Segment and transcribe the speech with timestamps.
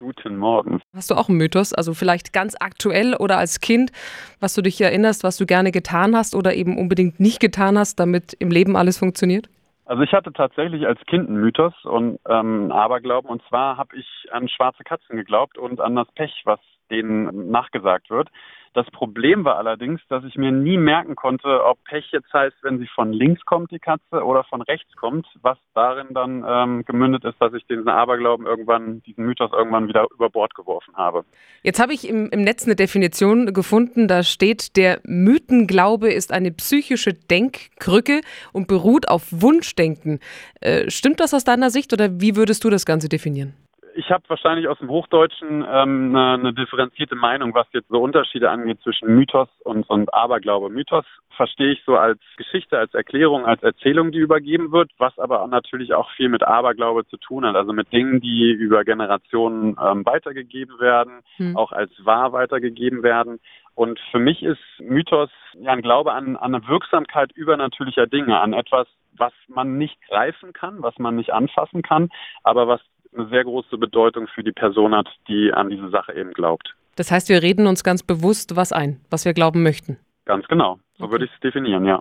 [0.00, 0.80] Guten Morgen.
[0.94, 3.90] Hast du auch einen Mythos, also vielleicht ganz aktuell oder als Kind,
[4.38, 7.98] was du dich erinnerst, was du gerne getan hast oder eben unbedingt nicht getan hast,
[7.98, 9.48] damit im Leben alles funktioniert?
[9.86, 14.06] Also ich hatte tatsächlich als Kind einen Mythos und ähm, Aberglauben und zwar habe ich
[14.30, 16.60] an schwarze Katzen geglaubt und an das Pech, was
[16.90, 18.28] denen nachgesagt wird.
[18.74, 22.78] Das Problem war allerdings, dass ich mir nie merken konnte, ob Pech jetzt heißt, wenn
[22.78, 27.24] sie von links kommt, die Katze, oder von rechts kommt, was darin dann ähm, gemündet
[27.24, 31.24] ist, dass ich diesen Aberglauben irgendwann, diesen Mythos irgendwann wieder über Bord geworfen habe.
[31.62, 36.52] Jetzt habe ich im, im Netz eine Definition gefunden, da steht, der Mythenglaube ist eine
[36.52, 38.20] psychische Denkkrücke
[38.52, 40.20] und beruht auf Wunschdenken.
[40.60, 43.54] Äh, stimmt das aus deiner Sicht oder wie würdest du das Ganze definieren?
[43.98, 48.48] Ich habe wahrscheinlich aus dem Hochdeutschen ähm, eine, eine differenzierte Meinung, was jetzt so Unterschiede
[48.48, 50.70] angeht zwischen Mythos und, und Aberglaube.
[50.70, 51.04] Mythos
[51.36, 55.94] verstehe ich so als Geschichte, als Erklärung, als Erzählung, die übergeben wird, was aber natürlich
[55.94, 60.78] auch viel mit Aberglaube zu tun hat, also mit Dingen, die über Generationen ähm, weitergegeben
[60.78, 61.56] werden, hm.
[61.56, 63.40] auch als wahr weitergegeben werden.
[63.74, 68.52] Und für mich ist Mythos ja ein Glaube an, an eine Wirksamkeit übernatürlicher Dinge, an
[68.52, 72.10] etwas, was man nicht greifen kann, was man nicht anfassen kann,
[72.44, 72.80] aber was
[73.18, 76.74] eine sehr große Bedeutung für die Person hat, die an diese Sache eben glaubt.
[76.96, 79.98] Das heißt, wir reden uns ganz bewusst was ein, was wir glauben möchten.
[80.24, 80.78] Ganz genau.
[80.96, 81.12] So okay.
[81.12, 82.00] würde ich es definieren, ja.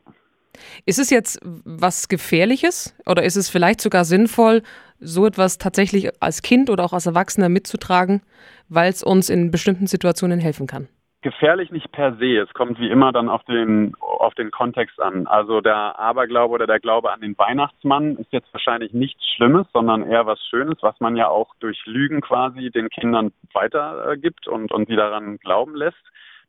[0.86, 4.64] Ist es jetzt was Gefährliches oder ist es vielleicht sogar sinnvoll,
[5.00, 8.22] so etwas tatsächlich als Kind oder auch als Erwachsener mitzutragen,
[8.70, 10.88] weil es uns in bestimmten Situationen helfen kann?
[11.22, 12.38] Gefährlich nicht per se.
[12.38, 15.28] Es kommt wie immer dann auf den, auf den Kontext an.
[15.28, 20.09] Also der Aberglaube oder der Glaube an den Weihnachtsmann ist jetzt wahrscheinlich nichts Schlimmes, sondern
[20.09, 24.88] eher was Schönes, was man ja auch durch Lügen quasi den Kindern weitergibt und, und
[24.88, 25.98] sie daran glauben lässt.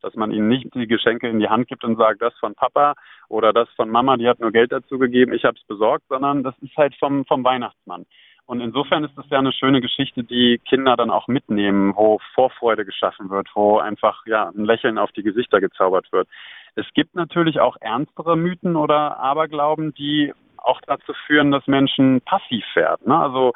[0.00, 2.94] Dass man ihnen nicht die Geschenke in die Hand gibt und sagt, das von Papa
[3.28, 6.44] oder das von Mama, die hat nur Geld dazu gegeben, ich habe es besorgt, sondern
[6.44, 8.06] das ist halt vom, vom Weihnachtsmann.
[8.48, 12.86] Und insofern ist es ja eine schöne Geschichte, die Kinder dann auch mitnehmen, wo Vorfreude
[12.86, 16.28] geschaffen wird, wo einfach ja ein Lächeln auf die Gesichter gezaubert wird.
[16.74, 22.64] Es gibt natürlich auch ernstere Mythen oder Aberglauben, die auch dazu führen, dass Menschen passiv
[22.74, 23.02] werden.
[23.08, 23.18] Ne?
[23.18, 23.52] Also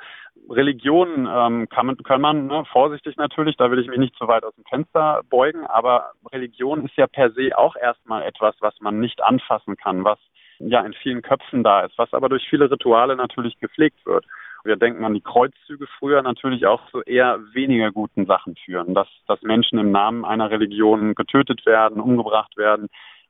[0.51, 4.29] Religionen ähm, kann man, kann man ne, vorsichtig natürlich, da will ich mich nicht zu
[4.29, 8.79] weit aus dem Fenster beugen, aber Religion ist ja per se auch erstmal etwas, was
[8.81, 10.19] man nicht anfassen kann, was
[10.59, 14.27] ja in vielen Köpfen da ist, was aber durch viele Rituale natürlich gepflegt wird.
[14.65, 19.09] Wir denken an die Kreuzzüge früher natürlich auch zu eher weniger guten Sachen führen, dass,
[19.27, 22.89] dass Menschen im Namen einer Religion getötet werden, umgebracht werden.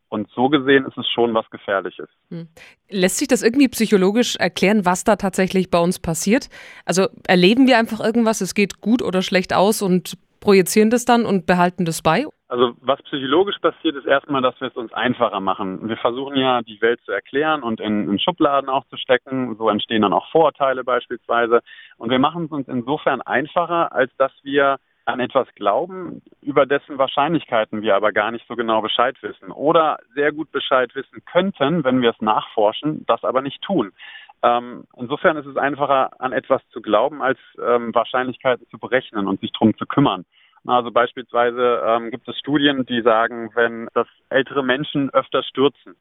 [0.08, 2.08] Und so gesehen ist es schon was Gefährliches.
[2.28, 2.48] Hm.
[2.90, 6.50] Lässt sich das irgendwie psychologisch erklären, was da tatsächlich bei uns passiert?
[6.84, 11.24] Also erleben wir einfach irgendwas, es geht gut oder schlecht aus und projizieren das dann
[11.24, 12.26] und behalten das bei?
[12.52, 15.88] Also was psychologisch passiert, ist erstmal, dass wir es uns einfacher machen.
[15.88, 19.56] Wir versuchen ja, die Welt zu erklären und in, in Schubladen auch zu stecken.
[19.56, 21.62] So entstehen dann auch Vorurteile beispielsweise.
[21.96, 24.76] Und wir machen es uns insofern einfacher, als dass wir
[25.06, 29.96] an etwas glauben, über dessen Wahrscheinlichkeiten wir aber gar nicht so genau Bescheid wissen oder
[30.14, 33.92] sehr gut Bescheid wissen könnten, wenn wir es nachforschen, das aber nicht tun.
[34.42, 39.40] Ähm, insofern ist es einfacher, an etwas zu glauben, als ähm, Wahrscheinlichkeiten zu berechnen und
[39.40, 40.26] sich darum zu kümmern.
[40.66, 45.96] Also beispielsweise ähm, gibt es Studien, die sagen, wenn das ältere Menschen öfter stürzen.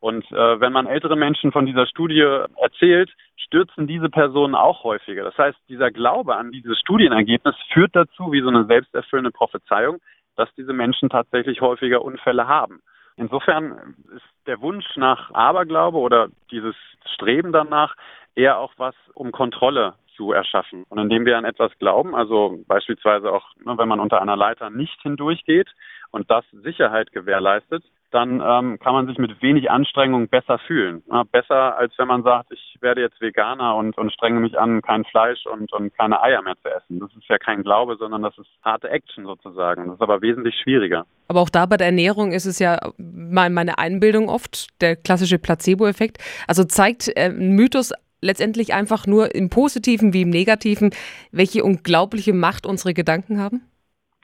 [0.00, 5.24] Und äh, wenn man ältere Menschen von dieser Studie erzählt, stürzen diese Personen auch häufiger.
[5.24, 9.98] Das heißt, dieser Glaube an dieses Studienergebnis führt dazu, wie so eine selbsterfüllende Prophezeiung,
[10.36, 12.80] dass diese Menschen tatsächlich häufiger Unfälle haben.
[13.16, 16.74] Insofern ist der Wunsch nach Aberglaube oder dieses
[17.14, 17.96] Streben danach
[18.34, 20.84] eher auch was, um Kontrolle zu erschaffen.
[20.88, 24.70] Und indem wir an etwas glauben, also beispielsweise auch, ne, wenn man unter einer Leiter
[24.70, 25.68] nicht hindurchgeht
[26.10, 31.02] und das Sicherheit gewährleistet, dann ähm, kann man sich mit wenig Anstrengung besser fühlen.
[31.10, 34.80] Ja, besser, als wenn man sagt, ich werde jetzt Veganer und, und strenge mich an,
[34.80, 37.00] kein Fleisch und, und keine Eier mehr zu essen.
[37.00, 39.86] Das ist ja kein Glaube, sondern das ist harte Action sozusagen.
[39.86, 41.04] Das ist aber wesentlich schwieriger.
[41.28, 46.18] Aber auch da bei der Ernährung ist es ja meine Einbildung oft, der klassische Placebo-Effekt.
[46.46, 47.92] Also zeigt äh, ein Mythos
[48.26, 50.90] letztendlich einfach nur im Positiven wie im Negativen,
[51.32, 53.62] welche unglaubliche Macht unsere Gedanken haben?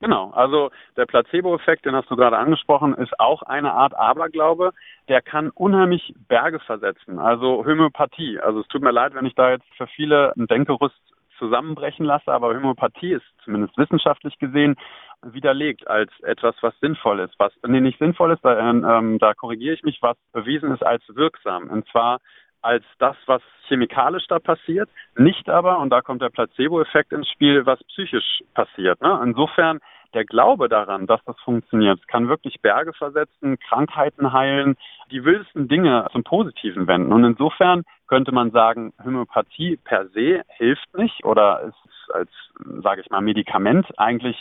[0.03, 4.73] Genau, also der Placebo-Effekt, den hast du gerade angesprochen, ist auch eine Art Aberglaube.
[5.09, 7.21] Der kann unheimlich Berge versetzen.
[7.21, 8.41] Also Homöopathie.
[8.41, 10.99] Also es tut mir leid, wenn ich da jetzt für viele ein Denkerüst
[11.39, 14.75] zusammenbrechen lasse, aber Homöopathie ist zumindest wissenschaftlich gesehen
[15.23, 17.35] widerlegt als etwas, was sinnvoll ist.
[17.39, 21.03] Was nee, nicht sinnvoll ist, da, ähm, da korrigiere ich mich, was bewiesen ist als
[21.15, 21.71] wirksam.
[21.71, 22.19] Und zwar
[22.63, 27.67] als das, was chemikalisch da passiert, nicht aber, und da kommt der Placebo-Effekt ins Spiel,
[27.67, 29.01] was psychisch passiert.
[29.03, 29.21] Ne?
[29.25, 29.81] Insofern
[30.15, 34.77] der Glaube daran, dass das funktioniert, kann wirklich Berge versetzen, Krankheiten heilen,
[35.11, 37.13] die wildesten Dinge zum Positiven wenden.
[37.13, 42.31] Und insofern könnte man sagen, Homöopathie per se hilft nicht oder ist als,
[42.83, 44.37] sage ich mal, Medikament eigentlich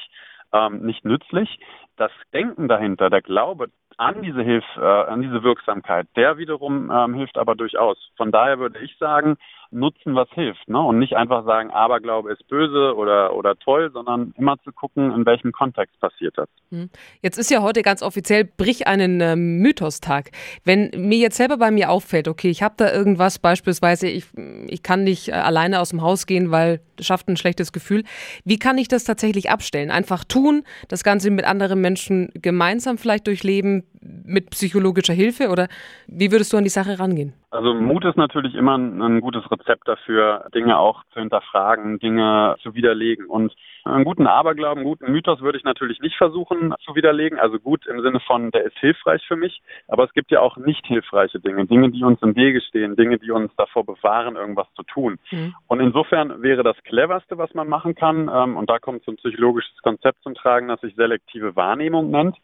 [0.52, 1.60] ähm, nicht nützlich.
[1.96, 3.68] Das Denken dahinter, der Glaube
[3.98, 7.98] an diese Hilfe, äh, an diese Wirksamkeit, der wiederum ähm, hilft aber durchaus.
[8.18, 9.38] Von daher würde ich sagen,
[9.72, 10.68] nutzen, was hilft.
[10.68, 10.80] Ne?
[10.80, 15.26] Und nicht einfach sagen, Aberglaube ist böse oder, oder toll, sondern immer zu gucken, in
[15.26, 16.50] welchem Kontext passiert das.
[16.72, 16.90] Hm.
[17.22, 20.32] Jetzt ist ja heute ganz offiziell Brich einen äh, Mythostag.
[20.64, 24.26] Wenn mir jetzt selber bei mir auffällt, okay, ich habe da irgendwas, beispielsweise, ich,
[24.68, 28.04] ich kann nicht äh, alleine aus dem Haus gehen, weil das schafft ein schlechtes Gefühl.
[28.46, 29.92] Wie kann ich das tatsächlich abstellen?
[29.92, 35.68] Einfach tun, das Ganze mit anderen Menschen gemeinsam vielleicht durchleben, mit psychologischer Hilfe oder
[36.08, 37.34] wie würdest du an die Sache rangehen?
[37.52, 42.56] Also Mut ist natürlich immer ein, ein, gutes Rezept dafür, Dinge auch zu hinterfragen, Dinge
[42.64, 43.26] zu widerlegen.
[43.26, 43.54] Und
[43.84, 47.40] einen guten Aberglauben, einen guten Mythos würde ich natürlich nicht versuchen zu widerlegen.
[47.40, 49.62] Also gut im Sinne von, der ist hilfreich für mich.
[49.90, 53.20] Aber es gibt ja auch nicht hilfreiche Dinge, Dinge, die uns im Wege stehen, Dinge,
[53.20, 55.20] die uns davor bewahren, irgendwas zu tun.
[55.32, 55.54] Mhm.
[55.68, 59.18] Und insofern wäre das cleverste, was man machen kann, ähm, und da kommt so ein
[59.18, 62.38] psychologisches Konzept zum Tragen, das sich selektive Wahrnehmung nennt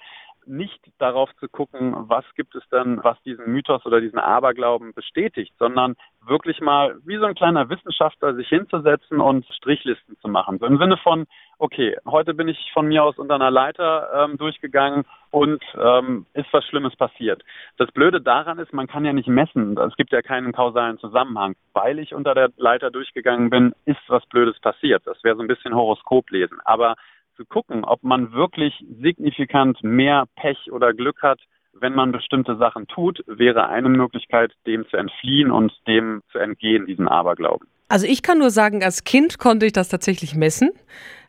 [0.48, 5.54] nicht darauf zu gucken, was gibt es denn, was diesen Mythos oder diesen Aberglauben bestätigt,
[5.60, 5.96] sondern
[6.26, 10.60] wirklich mal wie so ein kleiner Wissenschaftler sich hinzusetzen und Strichlisten zu machen.
[10.60, 11.26] So im Sinne von,
[11.58, 16.52] okay, heute bin ich von mir aus unter einer Leiter ähm, durchgegangen und ähm, ist
[16.52, 17.44] was Schlimmes passiert.
[17.78, 19.78] Das Blöde daran ist, man kann ja nicht messen.
[19.78, 21.56] Es gibt ja keinen kausalen Zusammenhang.
[21.74, 25.04] Weil ich unter der Leiter durchgegangen bin, ist was Blödes passiert.
[25.06, 26.58] Das wäre so ein bisschen Horoskop lesen.
[26.66, 26.96] Aber
[27.38, 31.40] zu gucken, ob man wirklich signifikant mehr Pech oder Glück hat,
[31.80, 36.88] wenn man bestimmte Sachen tut, wäre eine Möglichkeit, dem zu entfliehen und dem zu entgehen,
[36.88, 37.68] diesen Aberglauben.
[37.90, 40.72] Also ich kann nur sagen, als Kind konnte ich das tatsächlich messen.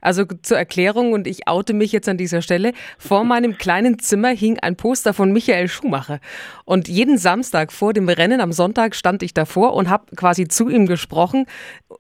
[0.00, 4.28] Also zur Erklärung, und ich oute mich jetzt an dieser Stelle, vor meinem kleinen Zimmer
[4.28, 6.20] hing ein Poster von Michael Schumacher.
[6.64, 10.68] Und jeden Samstag vor dem Rennen am Sonntag stand ich davor und habe quasi zu
[10.68, 11.46] ihm gesprochen,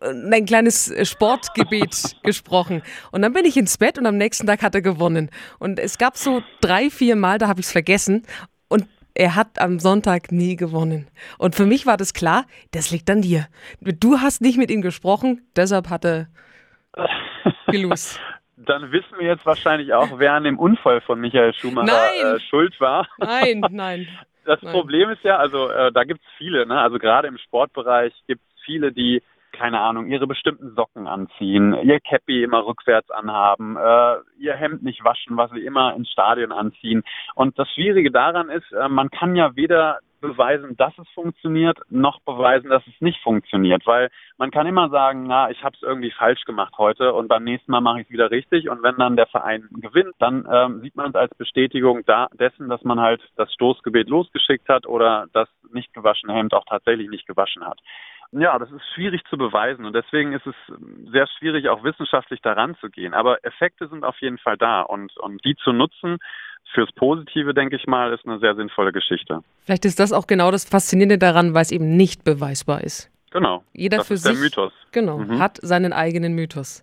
[0.00, 2.82] ein kleines Sportgebet gesprochen.
[3.12, 5.30] Und dann bin ich ins Bett und am nächsten Tag hat er gewonnen.
[5.58, 8.22] Und es gab so drei, vier Mal, da habe ich es vergessen
[9.18, 11.08] er hat am Sonntag nie gewonnen.
[11.38, 13.48] Und für mich war das klar, das liegt an dir.
[13.80, 16.28] Du hast nicht mit ihm gesprochen, deshalb hat er
[17.66, 18.20] gelost.
[18.56, 22.78] Dann wissen wir jetzt wahrscheinlich auch, wer an dem Unfall von Michael Schumacher äh, schuld
[22.80, 23.06] war.
[23.18, 24.08] Nein, nein.
[24.44, 24.72] Das nein.
[24.72, 26.80] Problem ist ja, also äh, da gibt es viele, ne?
[26.80, 29.22] also gerade im Sportbereich gibt es viele, die
[29.52, 35.02] keine Ahnung, ihre bestimmten Socken anziehen, ihr Cappy immer rückwärts anhaben, äh, ihr Hemd nicht
[35.04, 37.02] waschen, was sie immer ins Stadion anziehen.
[37.34, 42.20] Und das Schwierige daran ist, äh, man kann ja weder beweisen, dass es funktioniert, noch
[42.20, 43.86] beweisen, dass es nicht funktioniert.
[43.86, 47.44] Weil man kann immer sagen, na, ich habe es irgendwie falsch gemacht heute und beim
[47.44, 48.68] nächsten Mal mache ich es wieder richtig.
[48.68, 52.68] Und wenn dann der Verein gewinnt, dann ähm, sieht man es als Bestätigung da, dessen,
[52.68, 57.26] dass man halt das Stoßgebet losgeschickt hat oder das nicht gewaschene Hemd auch tatsächlich nicht
[57.26, 57.80] gewaschen hat.
[58.32, 60.54] Ja, das ist schwierig zu beweisen und deswegen ist es
[61.10, 63.14] sehr schwierig, auch wissenschaftlich daran zu gehen.
[63.14, 66.18] Aber Effekte sind auf jeden Fall da und, und die zu nutzen
[66.74, 69.40] fürs Positive, denke ich mal, ist eine sehr sinnvolle Geschichte.
[69.64, 73.10] Vielleicht ist das auch genau das Faszinierende daran, weil es eben nicht beweisbar ist.
[73.30, 73.62] Genau.
[73.72, 74.72] Jeder das für ist sich der Mythos.
[74.92, 75.38] Genau, mhm.
[75.38, 76.76] hat seinen eigenen Mythos.